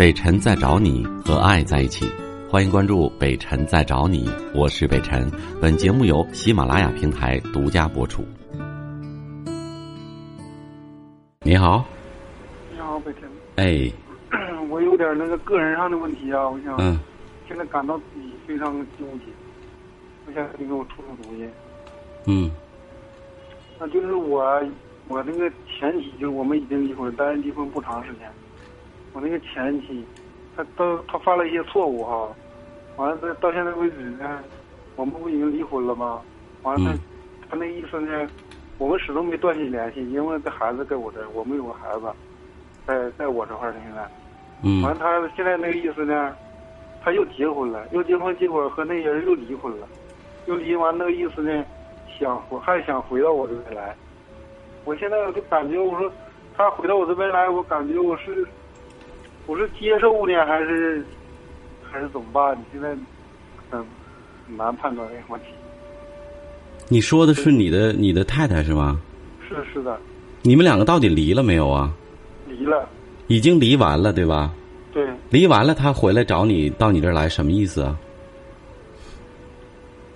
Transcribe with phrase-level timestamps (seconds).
[0.00, 2.06] 北辰在找你和爱在一起，
[2.48, 5.30] 欢迎关注北辰在找你，我是北辰。
[5.60, 8.24] 本节目由喜马拉雅平台独家播出。
[11.42, 11.84] 你好，
[12.72, 13.28] 你好，北辰。
[13.56, 13.92] 哎，
[14.70, 16.98] 我有点那个个人上的问题啊，我想嗯，
[17.46, 19.26] 现在感到自己非常纠结，
[20.26, 21.46] 我想你给我出出主意。
[22.24, 22.50] 嗯，
[23.78, 24.42] 那就是我，
[25.08, 28.26] 我那个前妻，就是我们已经离婚，但是离婚不长时间。
[29.12, 30.04] 我那个前妻，
[30.56, 32.28] 她都她犯了一些错误哈，
[32.96, 34.40] 完了到到现在为止呢，
[34.96, 36.20] 我们不已经离婚了吗？
[36.62, 36.92] 完了
[37.48, 38.26] 她、那意思呢，
[38.78, 42.06] 我们始终没断绝联系，因为这孩子在我这儿，我们有个孩子，
[42.86, 44.08] 在在我这块儿呢现在。
[44.62, 46.36] 嗯完，了，她现在那个意思呢，
[47.02, 49.88] 她又结婚了，又结婚，结果和那人又离婚了，
[50.46, 51.64] 又离完那个意思呢，
[52.18, 53.96] 想回还想回到我这边来。
[54.84, 56.10] 我现在我就感觉，我说
[56.56, 58.46] 他回到我这边来，我感觉我是
[59.50, 61.04] 我是接受呢，还是
[61.82, 62.56] 还是怎么办？
[62.56, 62.90] 你现在
[63.68, 63.84] 很
[64.46, 65.48] 很难判断这个问题。
[66.88, 69.00] 你说的是你的你的太太是吗？
[69.48, 69.98] 是是的，
[70.42, 71.92] 你们两个到底离了没有啊？
[72.46, 72.88] 离了，
[73.26, 74.52] 已经离完了对吧？
[74.92, 77.98] 对，离完了，他回来找你到你这儿来，什么意思啊？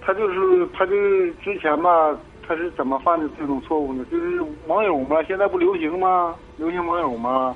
[0.00, 4.04] 他就是他就是之前吧，他是怎么犯的这种错误呢？
[4.12, 6.36] 就是网友嘛，现在不流行吗？
[6.56, 7.52] 流行网友吗？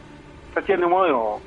[0.52, 1.41] 他见的网友，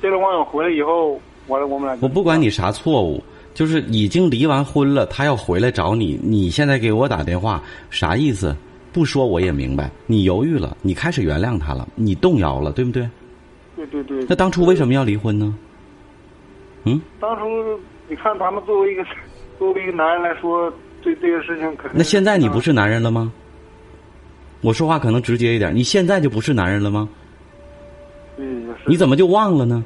[0.00, 3.22] 见了网友回来以后，完了我们俩我不管你啥错误，
[3.54, 8.54] 就是已经离完婚了，他要回来找你，你现在给我打电话，啥意思？
[8.92, 13.08] 不说我也明白，你犹豫了，你开始原谅他了，你动摇了，对不对？
[13.76, 14.24] 对对对。
[14.28, 15.54] 那当初为什么要离婚呢？
[16.84, 17.44] 嗯，当初
[18.08, 19.04] 你看咱们作为一个
[19.58, 21.92] 作为一个男人来说，对这个事情肯定。
[21.94, 23.30] 那现在你不是男人了吗？
[24.62, 27.08] 我说话可能直接一点，你现在就不是男人了吗？
[28.86, 29.84] 你怎么就忘了呢？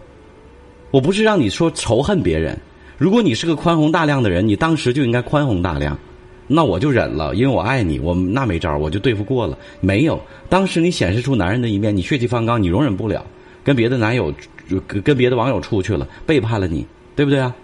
[0.90, 2.58] 我不是让你说仇恨别人，
[2.98, 5.98] 如果你是个宽宏大量的人，你当时就应该宽宏大量，
[6.46, 9.56] 那我就忍了，因为我爱你，我那没招，我就对付过了。
[9.80, 10.20] 没有，
[10.50, 13.24] 当时你显示出男人的一面，你血气方刚，你容忍不了，
[13.64, 14.30] 跟别的男友、
[14.86, 16.86] 跟跟别的网友出去了，背叛了你，
[17.16, 17.54] 对不对啊？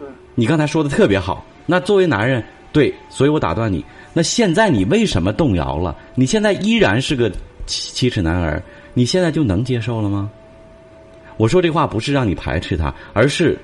[0.00, 1.46] 对你刚才说的特别好。
[1.66, 2.42] 那作为男人，
[2.72, 3.84] 对，所以我打断你。
[4.12, 5.96] 那现在你为什么动摇了？
[6.16, 7.30] 你现在依然是个
[7.66, 10.30] 七七尺男儿，你现在就能接受了吗？
[11.36, 13.58] 我说这话不是让你排斥他，而是，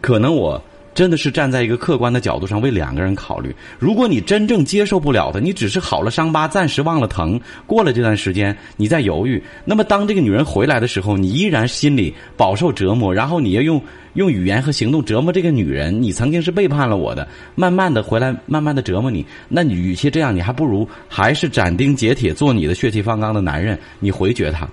[0.00, 0.62] 可能我
[0.98, 3.54] 真的是站在一个客观的角度上为两个人考虑。
[3.78, 13.80] 如果你真正接受不了的，你只是好了伤疤，暂时忘了疼，过了这段时间你再犹豫，那么当这个女人回来的时候，你依然心里饱受折磨，然后你要用
[14.14, 19.24] 用语言和行动折磨这个女人，你曾经是背叛了我的，慢慢的回来，慢慢的折磨你。
[19.48, 24.68] 那你与其这样，你还不如还是斩钉截铁做你的血气方刚的男人，你回绝他，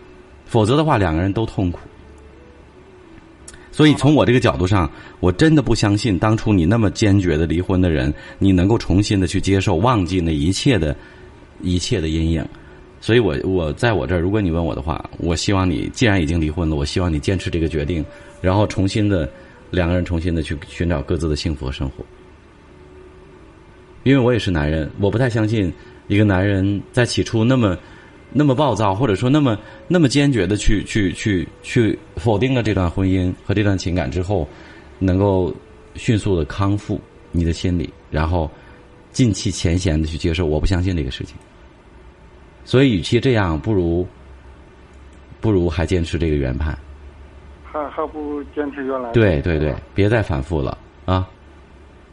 [0.47, 1.81] 否则的话两个人都痛苦。
[3.75, 10.95] 所以从我这个角度上，我真的不相信当初你那么坚决的离婚的人，你能够重新的去接受、忘记那一切的、
[11.59, 12.47] 一切的阴影。
[13.01, 18.03] 所以我我在我这儿，如果你问我的话，我希望你既然已经离婚了，我希望你坚持这个决定，
[18.39, 19.29] 然后重新的
[19.71, 22.05] 两个人重新的去寻找各自的幸福和生活。
[24.03, 25.69] 因为我也是男人，我不太相信
[26.07, 27.77] 一个男人在起初那么
[28.37, 29.57] 那么暴躁，或者说那么
[29.87, 34.45] 那么坚决的去去去去否定了这段婚姻和这段情感之后，
[34.99, 35.55] 能够
[35.95, 36.99] 迅速的康复
[37.31, 38.51] 你的心理，然后
[39.13, 40.45] 尽弃前嫌的去接受。
[40.45, 41.37] 我不相信这个事情，
[42.65, 44.05] 所以与其这样，不如
[45.39, 46.77] 不如还坚持这个原判。
[47.63, 49.11] 还还不如坚持原来。
[49.13, 51.25] 对对对，别再反复了啊！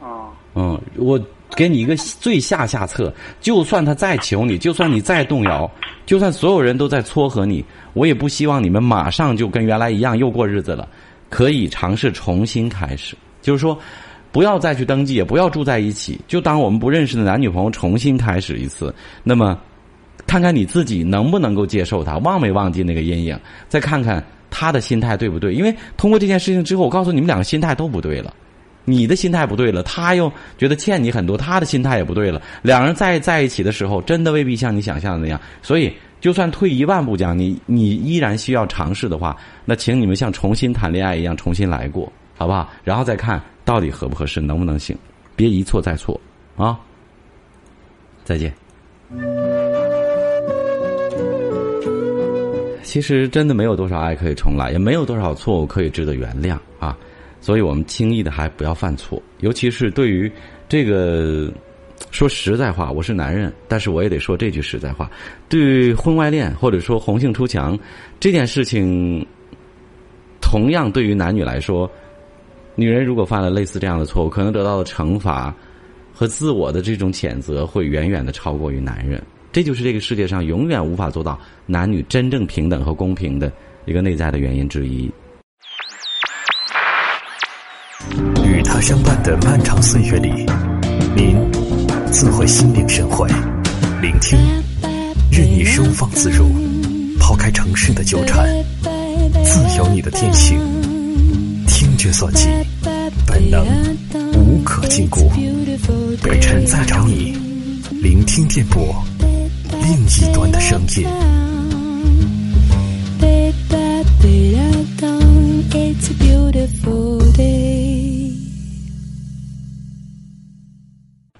[0.01, 1.21] 啊，嗯，我
[1.55, 5.71] 给你一个最下下策，就算他再求你，就算你再动摇，
[6.07, 10.89] 就算所有人都在撮合你，我也不希望你们马上就跟原来一样又过日子了。
[11.29, 13.79] 可以尝试重新开始，就是说，
[14.31, 18.95] 不要再去登记，也不要住在一起，就当我们不认识的男女朋友重新开始一次。
[19.23, 19.59] 那么，
[20.27, 25.55] 看看你自己能不能够接受他，忘没忘记那个阴影，再看看他的心态对不对。
[25.55, 28.35] 因为通过这件事情之后，我告诉你们两个心态都不对了。
[28.85, 32.43] 你的心态不对了，他又觉得欠你很多，他的心态也不对了。
[32.63, 35.41] 两人在在一起的时候，真的未必像你想象的那样。
[35.63, 42.69] 所以，就算退一万步讲，你你依然需要尝试的话，那请你们像重新谈恋爱一样重新来过，好不好？
[42.83, 44.97] 然后再看到底合不合适，能不能行，
[45.37, 46.21] 别一错再错
[46.57, 46.79] 啊！
[48.25, 48.53] 再见。
[52.83, 56.97] 其实真的没有多少爱可以重来，也没有多少错误可以值得原谅啊。
[57.43, 60.31] 所以我们轻易的还不要犯错，尤其是对于
[60.69, 61.53] 这个
[62.11, 65.11] 说实在话，我是男人，但是我也得说这句实在话：
[65.49, 67.79] 对于婚外恋或者说红杏出墙
[68.21, 69.27] 这件事情，
[70.41, 71.91] 同样对于男女来说，
[72.77, 75.53] 女人如果犯了类似这样的错误，可能得到的惩罚
[76.15, 79.21] 和自我的这种谴责会远远的超过于男人。
[79.51, 83.53] 这就是这个世界上永远无法做到男女真正平等和公平的
[83.85, 85.11] 一个内在的原因之一。
[88.83, 90.29] 相伴的漫长岁月里，
[91.15, 91.37] 您
[92.11, 93.29] 自会心领神会，
[94.01, 94.37] 聆听，
[95.31, 96.51] 任你收放自如，
[97.17, 98.45] 抛开城市的纠缠，
[99.45, 100.59] 自由你的天性，
[101.69, 102.49] 听觉所及，
[103.25, 103.65] 本能
[104.35, 105.31] 无可禁锢。
[106.21, 107.39] 北辰在找你，
[108.03, 109.01] 聆听电波，
[109.81, 111.07] 另一端的声音。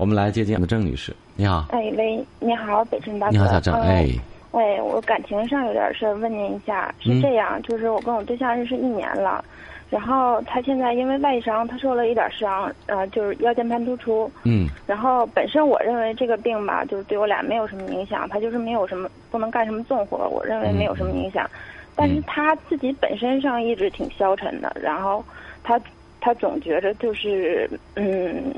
[0.03, 1.67] 我们来接见郑女士，你好。
[1.71, 3.33] 哎喂，你好，北辰大哥。
[3.35, 3.73] 你好，小郑。
[3.83, 4.09] 哎。
[4.51, 6.93] 喂，我感情上有点事儿，问您一下。
[6.99, 9.45] 是这样，就是我跟我对象认识一年了，
[9.91, 14.29] 然后他现在因为外伤，他受了一点伤，呃，就是腰间盘突出。
[14.43, 14.67] 嗯。
[14.89, 21.49] 然后本身我认为这个病吧，就是对我俩没有什么影响，他就是没有什么不能干什么重活，我认为没有什么影响。
[21.95, 25.25] 但是他自己本身上一直挺消沉的，然后
[25.63, 25.81] 他
[26.21, 28.53] 他总觉着就是嗯。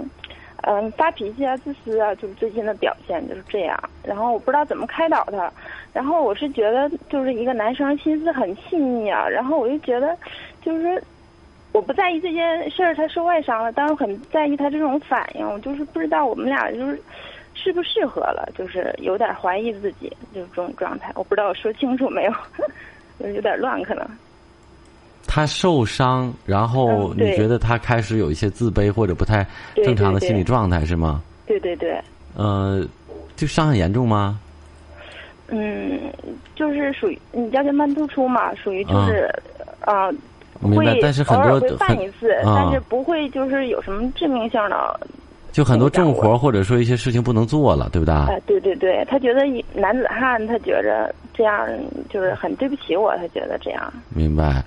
[0.62, 3.78] 嗯，发脾气啊，自私啊，就是最近的表现就是这样。
[4.02, 5.52] 然后我不知道怎么开导他。
[5.92, 9.28] 然后我是觉得，就是一个男生心思很细腻啊。
[9.28, 10.16] 然后我就觉得，
[10.62, 11.02] 就是
[11.72, 15.46] 我不在意这件事儿他受外伤了，但是很在意他这种反应。
[15.46, 16.98] 我就是不知道我们俩就是
[17.52, 21.12] 适不适合了，就是有点怀疑自己，就是这种状态。
[21.14, 22.32] 我不知道我说清楚没有，
[23.34, 24.06] 有点乱可能。
[25.34, 29.44] 他受伤，然后你觉得他开始有一些自卑或者不太
[29.84, 31.20] 正常的心理状态是吗？
[31.44, 32.00] 对对对。
[32.36, 32.86] 呃，
[33.34, 34.38] 就伤很严重吗？
[35.48, 35.98] 嗯，
[36.54, 39.28] 就是属于你腰间盘突出嘛，属于就是
[39.80, 40.06] 啊，
[40.62, 45.00] 会但是很多会犯一次，但是不会就是有什么致命性的。
[45.50, 48.14] 就很多重活或者说一些事情不能做了，对不对？
[48.14, 49.40] 哎，对对对，他觉得
[49.74, 51.68] 男子汉，他觉着这样
[52.08, 53.92] 就是很对不起我，他觉得这样。
[54.10, 54.62] 明白。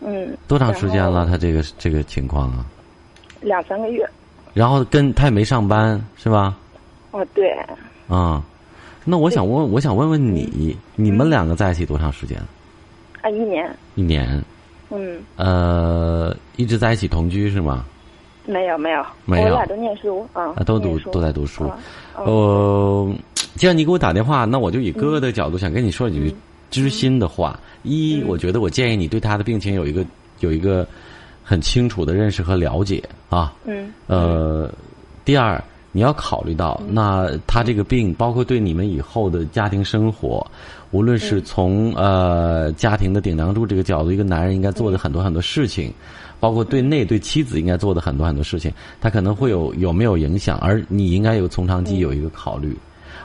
[0.00, 1.26] 嗯，多长时间了？
[1.26, 2.64] 他这个这个情况啊？
[3.40, 4.08] 两三个月。
[4.54, 6.56] 然后跟他也没上班是吧？
[7.10, 7.50] 哦，对。
[8.08, 8.42] 啊，
[9.04, 12.38] 那我想问，我想问问你，你们两个在一起多长时间？
[13.22, 13.70] 啊，一年。
[13.94, 14.42] 一年。
[14.90, 15.20] 嗯。
[15.36, 17.84] 呃，一直在一起同居是吗？
[18.46, 19.48] 没有没有，没有。
[19.48, 20.54] 我俩都念书啊。
[20.64, 21.70] 都读都在读书。
[22.16, 23.14] 呃，
[23.56, 26.34] 既然你给我打电话，那我就以哥哥的角度想跟你说几句。
[26.70, 30.04] 知心的话，一，我觉得我建议你对他的病情有一个
[30.40, 30.86] 有一个
[31.42, 33.54] 很清楚的认识和了解啊。
[33.64, 33.92] 嗯。
[34.06, 34.70] 呃，
[35.24, 35.62] 第二，
[35.92, 40.46] 你要考虑到，那他这个病，包括对你们以后的家庭生活，
[40.90, 45.92] 无论是从呃家庭的顶梁柱这个角度，一个男人应该做的很多很多事情，
[46.38, 52.76] 包括对内对妻子应该做的很多很多事情，他可能会有有没有影响，而你应该有从长计有一个考虑。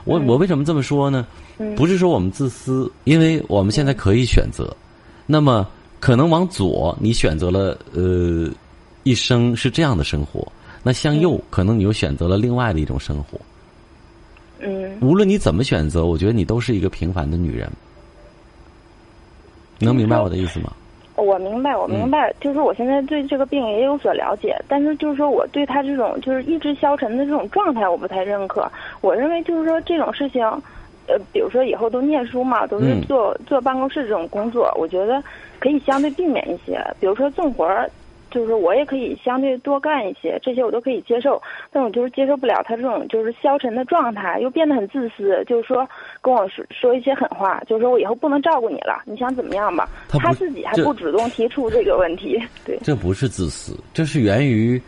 [0.06, 1.26] 我我为什么这么说呢？
[1.76, 4.76] 不是说我们自私，因为我们现在可以选择。
[5.26, 5.68] 那么
[6.00, 8.50] 可能往左，你选择了呃
[9.04, 10.42] 一生是这样的生活；
[10.84, 13.40] 那向右，可能你又选择了另外的一种生活。
[14.60, 14.98] 嗯。
[15.02, 17.72] 无论你怎么选择，我觉得你都是一个平凡的女人。
[19.80, 20.72] 能明白我的意思吗？
[21.24, 28.70] 我明白，我明白，就是我现在对这个病也有所了解，但是就是说我对他这种就是意志消沉的这种状态，我不太认可。
[29.02, 30.44] 我认为就是说这种事情，
[31.08, 35.24] 呃，比如说以后都念书嘛，都是坐坐办公室这种工作，我觉得
[35.60, 37.90] 可以相对避免一些，比如说重活儿。
[38.34, 41.40] 就是我也可以相对多干一些，这些我都可以接受，
[41.72, 45.88] 但我就是接受不了他这种就是消沉的状态，又变得很自私，就是说
[46.20, 49.88] 跟我说说一些狠话，就是说我以后不能照顾你了，你想怎么样吧？
[50.10, 52.76] 他自己还不主动提出这个问题，对。
[52.82, 54.82] 这不是自私，这是源于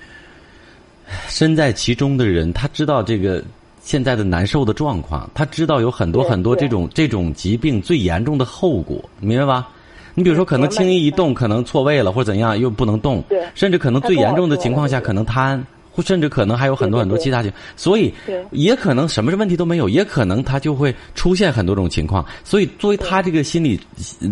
[1.28, 3.44] 身在其中的人，他知道这个
[3.80, 9.70] 现在的难受的状况，他知道有很多很多这种这种疾病最严重的后果，明白吧？
[10.18, 13.22] 你比如说，可能轻易一动，可能错位了，或者怎样，又不能动，
[13.54, 15.62] 甚至可能最严重的情况下，可能瘫，
[15.96, 18.14] 或甚至可能还有很多很多其他情，所以
[18.52, 22.26] 也可能什么问题都没有，也可能他就会出现很多种情况。
[22.44, 23.80] 所以，作为他这个心理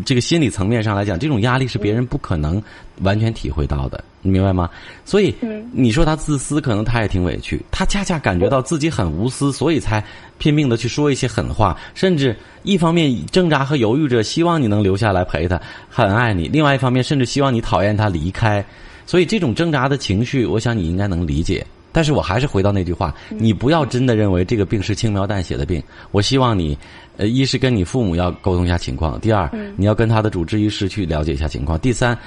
[0.06, 2.62] 这个心理层面上来讲，这种压力是别人不可能
[3.00, 4.04] 完全体会到的。
[4.22, 4.70] 你明白吗？
[5.06, 5.34] 所以，
[5.72, 7.62] 你说他自私，可能他也挺委屈。
[7.72, 10.04] 他恰恰感觉到自己很无私，所以才
[10.38, 18.64] 拼命的去说一些狠话，甚至一方面挣扎和犹豫着，希望你能留下来陪他，很爱你；另外一方面，甚至希望你讨厌他离开。
[19.06, 21.66] 所以，这种挣扎的情绪，我想你应该能理解。
[21.92, 25.82] 但是我还是回到那句话：你不要真的认为这个病是轻描淡写的病。
[26.12, 26.78] 我希望你，
[27.18, 32.18] 呃，一是跟你父母要沟通一下情况；第二，你要跟他的主治医师去了解一下情况；第三。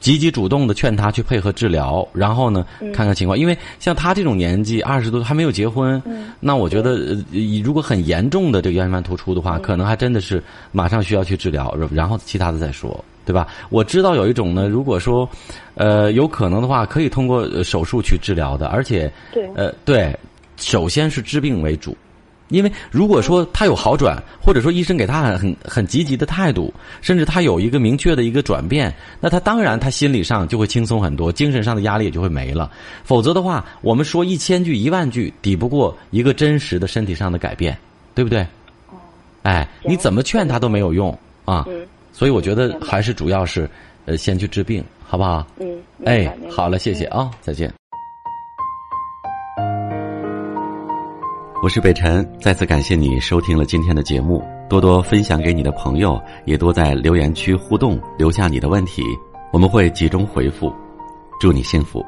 [0.00, 3.36] 积极主动的劝他去配合治疗，然后呢，看看情况。
[3.36, 6.00] 因为像他这种年纪，二十多还没有结婚，
[6.38, 13.46] 那我觉得，呃如果很严重的这个腰间盘突出的话，可能还真的是马上需要去治疗，然后其他的再说，对吧？
[13.68, 15.28] 我知道有一种呢，如果说，
[15.74, 20.18] 呃，有可能的话，可以通过呃手术去治疗的，而且，对呃，对，
[20.56, 21.94] 首先是治病为主。
[22.48, 32.70] 因为如果说他有好转，或者说医生给他很很很积极的态度，甚至他有一个明确的一个转变，那他当然他心理上就会轻松很多，精神上的压力也就会没了。
[33.04, 37.76] 否则的话，我们说一千句一万句抵不过一个真实的身体上的改变，
[38.14, 38.46] 对不对？
[39.42, 41.66] 哎，你怎么劝他都没有用啊。
[42.18, 43.70] 嗯所以我觉得还是主要是，
[44.06, 45.46] 呃，先去治病，好不好？
[45.60, 47.72] 嗯，哎好了，谢谢嗯啊，再见。
[51.62, 59.00] 我是北辰，再次感谢你收听了今天的节目，多多分享给你的朋友，也多在留言区互动，留下你的问题，
[59.52, 60.74] 我们会集中回复。
[61.38, 62.04] 祝你幸福。